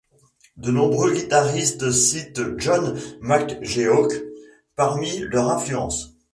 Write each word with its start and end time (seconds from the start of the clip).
De 0.57 0.71
nombreux 0.71 1.13
guitaristes 1.13 1.91
citent 1.91 2.57
John 2.57 2.97
McGeoch 3.21 4.11
parmi 4.75 5.19
leurs 5.19 5.49
influences. 5.51 6.15